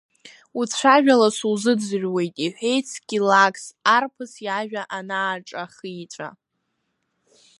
Уцәажәала 0.59 1.29
сузыӡырҩуеит,— 1.37 2.35
иҳәеит 2.45 2.85
Скилакс, 2.93 3.63
арԥыс 3.95 4.33
иажәа 4.45 4.83
анааҿахиҵәа. 4.97 6.29